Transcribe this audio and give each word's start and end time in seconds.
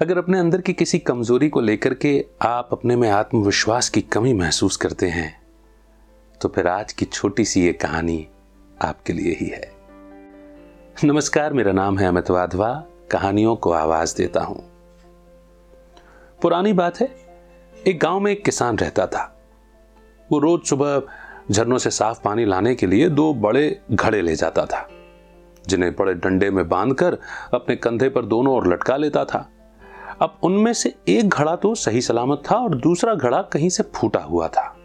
अगर 0.00 0.18
अपने 0.18 0.38
अंदर 0.38 0.60
की 0.60 0.72
किसी 0.72 0.98
कमज़ोरी 0.98 1.48
को 1.48 1.60
लेकर 1.60 1.94
के 1.94 2.24
आप 2.42 2.68
अपने 2.72 2.96
में 2.96 3.08
आत्मविश्वास 3.10 3.88
की 3.88 4.00
कमी 4.02 4.32
महसूस 4.32 4.76
करते 4.76 5.06
हैं 5.06 5.28
तो 6.40 6.48
फिर 6.48 6.66
आज 6.66 6.92
की 6.92 7.04
छोटी 7.04 7.44
सी 7.44 7.64
ये 7.64 7.72
कहानी 7.72 8.26
आपके 8.82 9.12
लिए 9.12 9.32
ही 9.40 9.46
है। 9.46 9.70
नमस्कार, 11.04 11.52
मेरा 11.52 11.72
नाम 11.72 11.98
है 11.98 12.08
अमित 12.08 12.30
वाधवा, 12.30 12.72
कहानियों 13.10 13.56
को 13.56 13.72
आवाज़ 13.72 14.16
देता 14.16 14.40
हूँ। 14.40 14.58
पुरानी 16.42 16.72
बात 16.72 17.00
है, 17.00 17.08
एक 17.74 17.98
गाँव 17.98 18.20
में 18.20 18.32
एक 18.32 18.44
किसान 18.44 18.78
रहता 18.78 19.06
था। 19.06 19.24
वो 20.30 20.38
रोज 20.38 20.68
सुबह 20.68 21.02
झरनों 21.50 21.78
से 21.78 21.90
साफ़ 21.92 22.22
पानी 22.22 22.44
लाने 22.44 22.74
के 22.74 22.86
लिए 22.86 23.08
दो 23.08 23.32
बड़े 23.34 23.68
घड़े 23.92 24.22
ले 24.22 24.36
जाता 24.36 24.66
था, 24.66 24.88
जिन्हें 25.68 25.94
बड़े 25.94 26.14
डंडे 26.14 26.50
में 26.50 26.68
बांधकर 26.68 27.18
अपने 27.54 27.76
कंधे 27.76 28.08
पर 28.08 28.24
दोनों 28.26 28.54
ओर 28.54 28.72
लटका 28.74 28.96
लेता 28.96 29.24
था। 29.24 29.48
अब 30.22 30.38
उनमें 30.42 30.72
से 30.72 30.94
एक 31.08 31.28
घड़ा 31.28 31.56
तो 31.56 31.74
सही 31.74 32.00
सलामत 32.00 32.42
था 32.50 32.56
और 32.56 32.74
दूसरा 32.74 33.14
घड़ा 33.14 33.42
कहीं 33.42 33.68
से 33.68 33.82
फूटा 33.82 34.20
हुआ 34.20 34.48
था। 34.48 34.76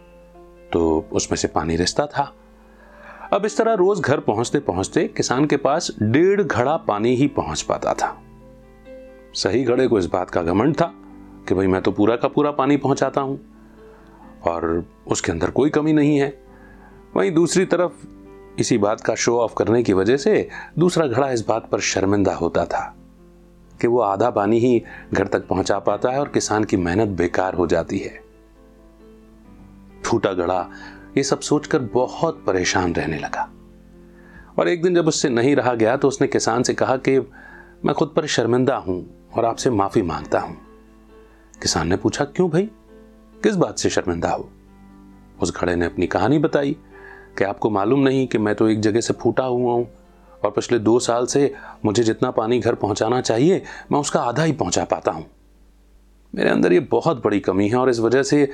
तो 0.72 1.08
उसमें 1.12 1.36
से 1.36 1.48
पानी 1.48 1.76
रिसता 1.76 2.06
था। 2.06 2.32
अब 3.32 3.44
इस 3.44 3.56
तरह 3.56 3.72
रोज 3.72 4.00
घर 4.00 4.20
पहुँचते 4.20 4.58
पहुँचते 4.58 5.04
किसान 5.08 5.46
के 5.46 5.56
पास 5.56 5.90
डेढ़ 6.02 6.42
घड़ा 6.42 6.76
पानी 6.76 7.14
ही 7.16 7.26
पहुँच 7.26 7.62
पाता 7.62 7.94
था। 7.94 8.22
सही 9.34 9.64
घड़े 9.64 9.88
को 9.88 9.98
इस 9.98 10.06
बात 10.06 10.30
का 10.30 10.42
घमंड 10.42 10.76
था 10.76 10.92
कि 11.48 11.54
भाई 11.54 11.66
मैं 11.66 11.82
तो 11.82 11.92
पूरा 11.92 12.16
का 12.16 12.28
पूरा 12.28 12.50
पानी 12.50 12.76
पहुंचाता 12.76 13.20
हूँ 13.20 13.40
और 14.46 14.84
उसके 15.06 15.32
अंदर 15.32 15.50
कोई 15.50 15.70
कमी 15.70 15.92
नहीं 15.92 16.18
है। 16.18 16.42
वहीं 17.16 17.32
दूसरी 17.32 17.64
तरफ़ 17.64 17.92
इसी 18.58 18.78
बात 18.78 19.00
का 19.00 19.14
शो 19.14 19.38
ऑफ़ 19.38 19.54
करने 19.54 19.82
की 19.82 19.92
वजह 19.92 20.16
से 20.16 20.48
दूसरा 20.78 21.06
घड़ा 21.06 21.30
इस 21.30 21.46
बात 21.46 21.68
पर 21.70 21.80
शर्मिंदा 21.80 22.34
होता 22.34 22.64
था। 22.64 22.96
कि 23.82 23.88
वो 23.88 24.00
आधा 24.00 24.30
पानी 24.30 24.58
ही 24.58 24.82
घर 25.14 25.26
तक 25.26 25.46
पहुँचा 25.48 25.78
पाता 25.78 26.10
है 26.10 26.20
और 26.20 26.28
किसान 26.28 26.64
की 26.64 26.76
मेहनत 26.76 27.08
बेकार 27.08 27.54
हो 27.54 27.66
जाती 27.66 27.98
है। 27.98 28.20
फूटा 30.04 30.32
गड़ा, 30.32 30.68
ये 31.16 31.22
सब 31.22 31.40
सोचकर 31.40 31.78
बहुत 31.78 32.44
परेशान 32.46 32.94
रहने 32.94 33.18
लगा। 33.18 33.50
और 34.58 34.68
एक 34.68 34.82
दिन 34.82 34.94
जब 34.94 35.08
उससे 35.08 35.28
नहीं 35.28 35.56
रहा 35.56 35.74
गया 35.74 35.96
तो 35.96 36.08
उसने 36.08 36.26
किसान 36.26 36.62
से 36.62 36.74
कहा 36.74 36.96
कि 36.96 37.18
मैं 37.84 37.94
खुद 37.94 38.12
पर 38.16 38.26
शर्मिंदा 38.26 38.76
हूँ 38.76 39.28
और 39.34 39.44
आपसे 39.44 39.70
माफ़ी 39.70 40.02
माँगता 40.02 40.40
हूँ। 40.40 40.56
किसान 41.62 41.88
ने 41.88 41.96
पूछा, 41.96 42.24
क्यों 42.24 42.50
भाई? 42.50 42.70
किस 43.42 43.56
बात 43.56 43.78
से 43.78 43.90
शर्मिंदा 43.90 44.30
हो? 44.30 44.48
उस 45.42 45.56
घड़े 45.56 45.74
ने 45.76 45.86
अपनी 45.86 46.06
कहानी 46.06 46.38
बताई 46.38 46.76
कि 47.38 47.44
आपको 47.44 47.70
मालूम 47.70 48.00
नहीं 48.00 48.26
कि 48.26 48.38
मैं 48.38 48.54
तो 48.54 48.68
एक 48.68 48.80
जगह 48.80 49.00
से 49.00 49.14
फूटा 49.14 49.44
हुआ 49.44 49.72
हूँ। 49.72 49.88
और 50.44 50.50
पिछले 50.50 50.78
दो 50.78 50.98
साल 50.98 51.26
से 51.26 51.54
मुझे 51.84 52.02
जितना 52.02 52.30
पानी 52.30 52.58
घर 52.58 52.74
पहुंचाना 52.74 53.20
चाहिए, 53.20 53.62
मैं 53.92 54.00
उसका 54.00 54.20
आधा 54.20 54.42
ही 54.42 54.52
पहुँचा 54.52 54.84
पाता 54.84 55.12
हूँ। 55.12 55.26
मेरे 56.34 56.50
अंदर 56.50 56.72
ये 56.72 56.80
बहुत 56.80 57.24
बड़ी 57.24 57.40
कमी 57.40 57.68
है 57.68 57.76
और 57.76 57.90
इस 57.90 57.98
वजह 57.98 58.22
से 58.22 58.50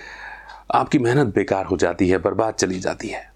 आपकी 0.74 0.98
मेहनत 0.98 1.34
बेकार 1.34 1.66
हो 1.66 1.76
जाती 1.76 2.08
है, 2.08 2.18
बर्बाद 2.18 2.54
चली 2.54 2.80
जाती 2.80 3.08
है। 3.08 3.32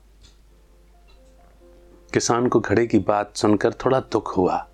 किसान 2.13 2.49
को 2.49 2.61
घड़े 2.61 2.87
की 2.87 2.99
बात 2.99 3.37
सुनकर 3.37 3.73
थोड़ा 3.73 4.01
दुख 4.01 4.37
हुआ। 4.37 4.69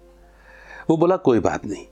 वो 0.90 0.96
बोला, 0.96 1.16
कोई 1.16 1.40
बात 1.40 1.66
नहीं। 1.66 1.86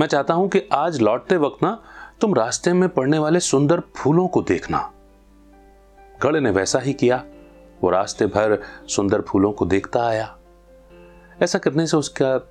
मैं 0.00 0.06
चाहता 0.06 0.34
हूँ 0.34 0.48
कि 0.48 0.68
आज 0.72 1.00
लौटते 1.00 1.36
वक्त 1.36 1.62
ना 1.62 1.82
तुम 2.20 2.34
रास्ते 2.34 2.72
में 2.72 2.88
पड़ने 2.88 3.18
वाले 3.18 3.40
सुंदर 3.40 3.82
फूलों 3.96 4.28
को 4.28 4.42
देखना। 4.42 4.92
घड़े 6.22 6.40
ने 6.40 6.50
वैसा 6.50 6.78
ही 6.78 6.92
किया। 6.92 7.24
वो 7.82 7.90
रास्ते 7.90 8.26
भर 8.26 8.62
सुंदर 8.88 9.20
फूलों 9.20 9.52
को 9.52 9.66
देखता 9.66 10.06
आया। 10.06 10.38
ऐसा 11.42 11.58
करने 11.58 11.86
से 11.86 11.96
उसका 11.96 12.48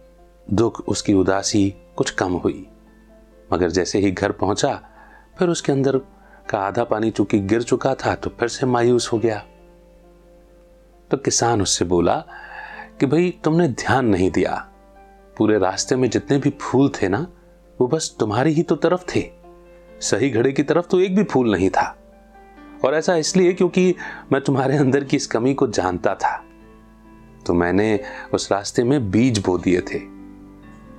दुख, 0.54 0.82
उसकी 0.88 1.14
उदासी 1.14 1.76
कुछ 1.96 2.12
कम 2.12 2.32
हुई। 2.32 2.68
मगर 3.54 3.70
जैसे 3.70 4.00
ही 4.00 4.12
घर 4.12 4.32
पहुँचा, 4.32 4.82
फिर 5.40 5.50
उसके 5.50 5.72
अंदर 5.72 5.98
का 6.50 6.60
आधा 6.60 6.84
पानी 6.84 7.12
चूँकि 7.12 7.40
गिर 7.40 7.62
चुका 7.62 7.96
था 7.96 8.16
तो 8.16 8.30
फिर 8.30 8.50
से 8.50 8.66
मायूस 8.66 9.14
हो 9.14 9.20
गया। 9.20 9.46
तो 11.12 11.18
किसान 11.18 11.62
उससे 11.62 11.86
बोला 11.86 12.25
कि, 13.00 13.06
भाई, 13.06 13.40
तुमने 13.44 13.68
ध्यान 13.68 14.06
नहीं 14.06 14.31
दिया। 14.31 14.69
पूरे 15.38 15.59
रास्ते 15.59 15.96
में 15.96 16.09
जितने 16.09 16.38
भी 16.38 16.50
फूल 16.50 16.90
थे 16.90 17.09
ना, 17.09 17.28
वो 17.81 17.88
बस 17.88 18.16
तुम्हारी 18.19 18.52
ही 18.52 18.63
तो 18.63 18.75
तरफ़ 18.75 19.16
थे। 19.16 19.31
सही 20.02 20.30
घड़े 20.30 20.52
की 20.52 20.63
तरफ़ 20.63 20.88
तो 20.88 21.00
एक 21.00 21.16
भी 21.16 21.24
फूल 21.24 21.52
नहीं 21.52 21.69
था। 21.69 21.98
और 22.86 22.96
ऐसा 22.96 23.16
इसलिए 23.16 23.53
क्योंकि 23.53 23.96
मैं 24.31 24.42
तुम्हारे 24.42 24.78
अंदर 24.78 25.03
की 25.03 25.18
इस 25.18 25.28
कमी 25.28 25.53
को 25.53 25.68
जानता 25.68 26.16
था। 26.16 26.44
तो 27.51 27.56
मैंने 27.56 28.00
उस 28.34 28.51
रास्ते 28.51 28.84
में 28.84 29.12
बीज 29.12 29.39
बो 29.39 29.57
दिए 29.57 29.81
थे। 29.81 30.00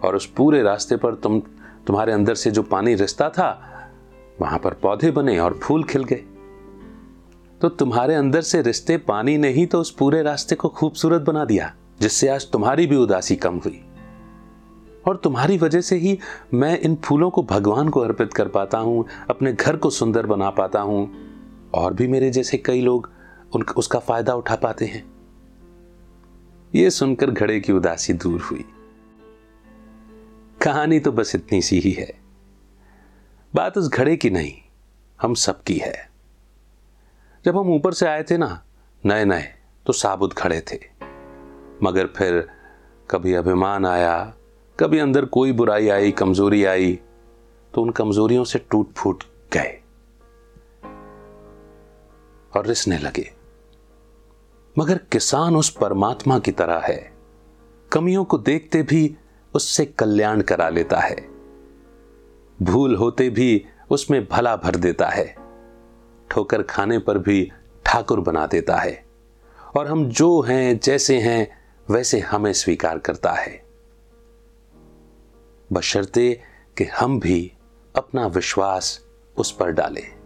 और 0.07 0.17
उस 0.17 0.27
पूरे 0.27 0.63
रास्ते 0.63 0.97
पर 0.97 1.15
तुम, 1.15 1.41
तुम्हारे 1.87 2.13
अंदर 2.13 2.35
से 2.35 2.51
जो 2.51 2.63
पानी 2.63 2.95
रिश्ता 2.95 3.29
था, 3.29 3.71
वहाँ 4.41 4.59
पर 4.59 4.75
पौधे 4.75 5.11
बने 5.11 5.39
और 5.39 5.61
फूल 5.63 5.85
खिल 5.85 6.05
गए। 6.05 6.25
तो 7.61 7.69
तुम्हारे 7.69 8.15
अंदर 8.15 8.41
से 8.41 8.63
रिश्ते 8.63 8.97
पानी 8.97 9.39
ने 9.39 9.49
ही 9.49 9.67
तो 9.67 9.81
उस 9.81 9.91
पूरे 9.91 10.23
रास्ते 10.23 10.55
को 10.55 10.69
खूबसूरत 10.69 11.23
बना 11.23 11.45
दिया, 11.45 11.75
जिससे 12.01 12.29
आज 12.29 12.51
तुम्हारी 12.51 12.87
भी 12.87 12.97
उदासी 12.97 13.37
कम 13.37 13.57
हुई। 13.57 13.85
और 15.09 15.17
तुम्हारी 15.17 15.59
वजह 15.59 15.81
से 15.81 15.97
ही 15.97 16.19
मैं 16.55 16.81
इन 16.81 16.97
फूलों 16.97 17.31
को 17.31 17.43
भगवान 17.43 17.89
को 17.89 18.01
अर्पित 18.01 18.35
कर 18.35 18.49
पाता 18.49 18.79
हूँ, 18.79 19.07
अपने 19.31 19.53
घर 19.53 19.77
को 19.77 19.91
सुंदर 19.91 20.27
बना 20.27 20.51
पाता 20.51 20.81
हूँ, 20.81 21.13
और 21.75 21.95
भी 21.95 22.09
मेरे 22.09 22.31
जैसे 22.31 22.59
कई 22.59 22.81
लोग 22.81 23.11
उन 23.55 23.63
उसका 23.77 23.99
फ़ायदा 23.99 24.35
उठा 24.35 24.57
पाते 24.57 24.85
हैं। 24.85 25.12
यह 26.75 26.91
सुनकर 26.91 27.31
घड़े 27.31 27.61
की 27.61 27.73
उदासी 27.73 28.13
दूर 28.13 28.41
हुई। 28.41 28.65
कहानी 30.63 31.01
तो 31.01 31.13
बस 31.13 31.35
इतनी 31.35 31.63
सी 31.63 31.79
ही 31.79 31.91
है। 31.91 32.21
बात 33.55 33.79
उस 33.79 33.89
घड़े 33.89 34.17
की 34.17 34.31
नहीं, 34.31 34.53
हम 35.21 35.35
सबकी 35.35 35.79
है। 35.79 36.11
जब 37.45 37.59
हम 37.59 37.69
ऊपर 37.69 37.93
से 37.93 38.07
आए 38.07 38.23
थे 38.23 38.37
ना 38.37 38.65
नए 39.07 39.25
नए 39.25 39.55
तो 39.87 39.93
साबुत 39.93 40.33
खड़े 40.33 40.61
थे। 40.61 40.79
मगर 41.83 42.07
फिर 42.07 42.49
कभी 43.11 43.35
अभिमान 43.35 43.87
आया, 43.87 44.35
कभी 44.81 44.99
अंदर 44.99 45.25
कोई 45.25 45.53
बुराई 45.53 45.89
आई, 45.89 46.13
कमज़ोरी 46.13 46.65
आई 46.65 46.99
तो 47.75 47.83
उन 47.83 47.91
कमजोरियों 47.91 48.45
से 48.45 48.59
टूट 48.71 48.93
फूट 48.93 49.25
गए। 49.53 49.79
और 52.57 52.67
रिसने 52.67 52.99
लगे। 52.99 53.42
मगर 54.79 54.99
किसान 54.99 55.57
उस 55.57 55.71
परमात्मा 55.71 56.39
की 56.39 56.53
तरह 56.53 56.79
है। 56.79 57.13
कमियों 57.93 58.25
को 58.25 58.39
देखते 58.39 58.83
भी 58.83 59.17
उससे 59.55 59.85
कल्याण 59.85 60.41
करा 60.41 60.69
लेता 60.69 61.01
है। 61.01 61.29
भूल 62.63 62.97
होते 62.97 63.31
भी 63.31 63.65
उसमें 63.91 64.29
भला 64.29 64.57
भर 64.57 64.77
देता 64.77 65.09
है। 65.09 65.37
ठोकर 66.31 66.63
खाने 66.63 66.99
पर 66.99 67.19
भी 67.19 67.53
ठाकुर 67.85 68.21
बना 68.21 68.47
देता 68.47 68.77
है। 68.77 69.05
और 69.77 69.87
हम 69.87 70.09
जो 70.09 70.41
हैं, 70.41 70.81
जैसे 70.81 71.19
हैं, 71.19 71.51
वैसे 71.91 72.21
हमें 72.21 72.53
स्वीकार 72.53 72.99
करता 72.99 73.33
है। 73.33 73.65
बशर्ते 75.73 76.41
कि 76.79 76.85
हम 76.85 77.21
भी 77.21 77.53
अपना 77.97 78.27
विश्वास 78.27 79.07
उस 79.37 79.53
पर 79.53 79.71
डालें। 79.71 80.23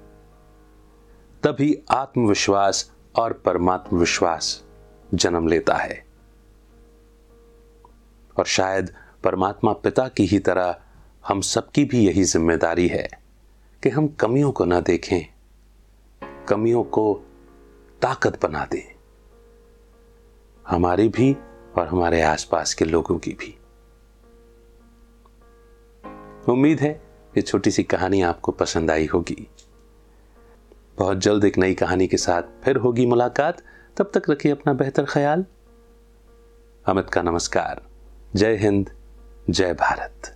तभी 1.43 1.83
आत्मविश्वास 1.91 2.96
और 3.17 3.33
परमात्म 3.45 3.99
विश्वास 3.99 4.63
जन्म 5.11 5.49
लेता 5.49 5.75
है। 5.75 6.05
और 8.37 8.47
शायद 8.47 8.91
परमात्मा 9.25 9.73
पिता 9.75 10.07
की 10.09 10.25
ही 10.27 10.39
तरह 10.39 10.75
हम 11.25 11.41
सबकी 11.43 11.85
भी 11.85 12.05
यही 12.07 12.25
ज़िम्मेदारी 12.25 12.87
है 12.89 13.09
कि 13.83 13.89
हम 13.89 14.09
कमियों 14.21 14.51
को 14.53 14.65
ना 14.65 14.81
देखें, 14.81 15.25
कमियों 16.49 16.83
को 16.85 17.13
ताकत 18.03 18.43
बना 18.43 18.65
दें, 18.65 18.83
हमारी 20.65 21.09
भी 21.09 21.33
और 21.79 21.87
हमारे 21.89 22.21
आसपास 22.23 22.75
के 22.75 22.85
लोगों 22.85 23.19
की 23.19 23.33
भी। 23.33 23.57
उम्मीद 26.49 26.81
है 26.81 26.91
ये 27.35 27.43
छोटी 27.43 27.71
सी 27.71 27.83
कहानी 27.85 28.21
आपको 28.23 28.53
पसंद 28.53 28.91
आई 28.91 29.07
होगी। 29.07 29.47
बहुत 30.99 31.19
जल्द 31.19 31.45
एक 31.45 31.59
नई 31.59 31.75
कहानी 31.75 32.07
के 32.07 32.17
साथ 32.17 32.43
फिर 32.65 32.77
होगी 32.77 33.07
मुलाकात। 33.07 33.63
तब 33.97 34.11
तक 34.15 34.23
रखिए 34.31 34.53
अपना 34.53 34.73
बेहतर 34.73 35.05
ख्याल। 35.05 35.45
अमित 36.87 37.11
का 37.11 37.23
नमस्कार। 37.23 37.83
जय 38.37 38.57
हिंद, 38.57 38.91
जय 39.51 39.75
भारत। 39.75 40.36